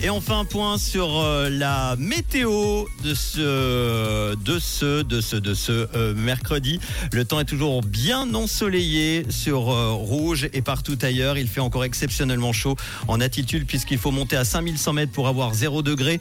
[0.00, 5.54] Et enfin, un point sur euh, la météo de ce, de ce, de ce, de
[5.54, 6.78] ce euh, mercredi.
[7.12, 11.36] Le temps est toujours bien ensoleillé sur euh, Rouge et partout ailleurs.
[11.36, 12.76] Il fait encore exceptionnellement chaud
[13.08, 16.20] en altitude puisqu'il faut monter à 5100 mètres pour avoir 0 degré.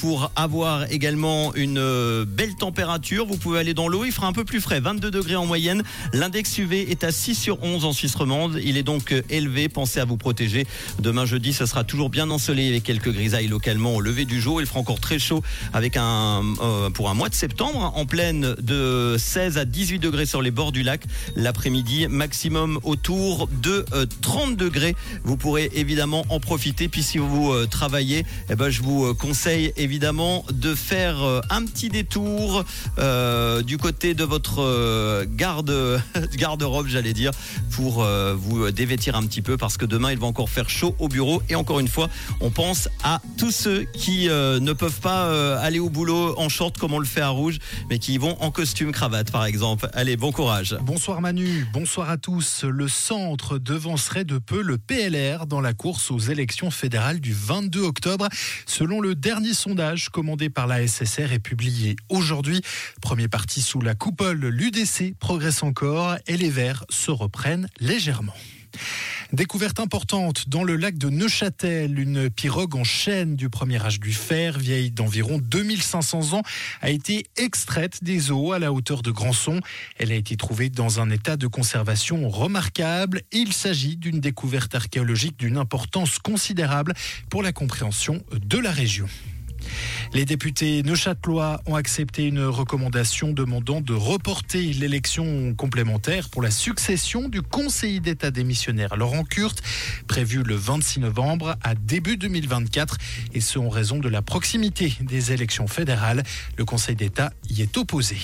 [0.00, 4.04] Pour avoir également une belle température, vous pouvez aller dans l'eau.
[4.04, 5.82] Il fera un peu plus frais, 22 degrés en moyenne.
[6.12, 8.58] L'index UV est à 6 sur 11 en Suisse romande.
[8.62, 9.68] Il est donc élevé.
[9.68, 10.66] Pensez à vous protéger.
[11.00, 14.60] Demain jeudi, ce sera toujours bien ensoleillé quelques grisailles localement au lever du jour.
[14.60, 18.06] Il fera encore très chaud avec un euh, pour un mois de septembre hein, en
[18.06, 21.02] pleine de 16 à 18 degrés sur les bords du lac
[21.34, 24.94] l'après-midi, maximum autour de euh, 30 degrés.
[25.24, 26.86] Vous pourrez évidemment en profiter.
[26.88, 31.40] Puis si vous euh, travaillez, eh ben, je vous euh, conseille évidemment de faire euh,
[31.50, 32.64] un petit détour
[32.98, 36.00] euh, du côté de votre euh, garde
[36.36, 37.32] garde-robe, j'allais dire,
[37.72, 40.94] pour euh, vous dévêtir un petit peu parce que demain il va encore faire chaud
[41.00, 41.42] au bureau.
[41.48, 42.08] Et encore une fois,
[42.40, 46.48] on pense à tous ceux qui euh, ne peuvent pas euh, aller au boulot en
[46.48, 49.44] short comme on le fait à Rouge, mais qui y vont en costume cravate par
[49.44, 49.88] exemple.
[49.92, 50.76] Allez, bon courage.
[50.82, 52.64] Bonsoir Manu, bonsoir à tous.
[52.64, 57.82] Le centre devancerait de peu le PLR dans la course aux élections fédérales du 22
[57.82, 58.28] octobre,
[58.66, 62.60] selon le dernier sondage commandé par la SSR et publié aujourd'hui.
[63.00, 68.34] Premier parti sous la coupole, l'UDC progresse encore et les Verts se reprennent légèrement.
[69.32, 74.12] Découverte importante dans le lac de Neuchâtel, une pirogue en chêne du premier âge du
[74.12, 76.42] fer, vieille d'environ 2500 ans,
[76.80, 79.60] a été extraite des eaux à la hauteur de Grandson.
[79.98, 83.22] Elle a été trouvée dans un état de conservation remarquable.
[83.32, 86.94] Il s'agit d'une découverte archéologique d'une importance considérable
[87.28, 89.08] pour la compréhension de la région.
[90.12, 97.28] Les députés neuchâtelois ont accepté une recommandation demandant de reporter l'élection complémentaire pour la succession
[97.28, 99.62] du conseiller d'État démissionnaire Laurent Kurt,
[100.06, 102.98] prévu le 26 novembre à début 2024,
[103.34, 106.22] et ce en raison de la proximité des élections fédérales.
[106.56, 108.16] Le Conseil d'État y est opposé.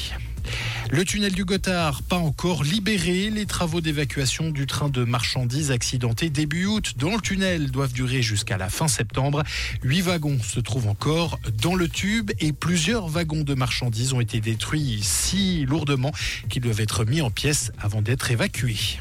[0.94, 3.30] Le tunnel du Gothard, pas encore libéré.
[3.30, 8.20] Les travaux d'évacuation du train de marchandises accidenté début août dans le tunnel doivent durer
[8.20, 9.42] jusqu'à la fin septembre.
[9.82, 14.42] Huit wagons se trouvent encore dans le tube et plusieurs wagons de marchandises ont été
[14.42, 16.12] détruits si lourdement
[16.50, 18.98] qu'ils doivent être mis en pièces avant d'être évacués.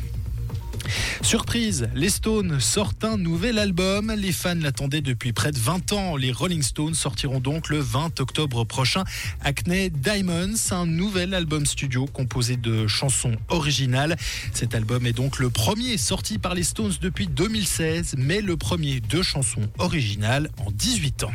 [1.22, 4.12] Surprise, les Stones sortent un nouvel album.
[4.18, 6.16] Les fans l'attendaient depuis près de 20 ans.
[6.16, 9.04] Les Rolling Stones sortiront donc le 20 octobre prochain
[9.42, 14.18] Acne Diamonds, un nouvel album studio composé de chansons originales.
[14.54, 19.00] Cet album est donc le premier sorti par les Stones depuis 2016, mais le premier
[19.00, 21.32] de chansons originales en 18 ans.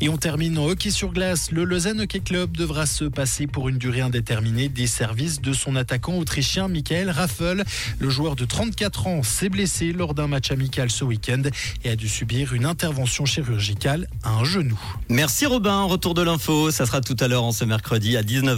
[0.00, 1.50] Et on termine en hockey sur glace.
[1.50, 5.76] Le Lausanne Hockey Club devra se passer pour une durée indéterminée des services de son
[5.76, 7.64] attaquant autrichien Michael Raffel.
[7.98, 11.42] Le joueur de 34 ans s'est blessé lors d'un match amical ce week-end
[11.84, 14.78] et a dû subir une intervention chirurgicale à un genou.
[15.08, 18.56] Merci Robin, retour de l'info, ça sera tout à l'heure en ce mercredi à 19h.